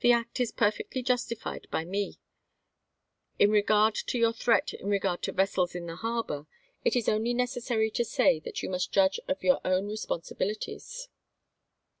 [0.00, 2.18] The act is perfectly justified by me.
[3.38, 6.48] In regard to your threat in regard to,.,..& Pickens to vessels in the harbor,
[6.84, 10.56] it is only necessary to say j^^™^ that you must judge of your own responsibili
[10.56, 11.08] ^■^■'jJfL ties."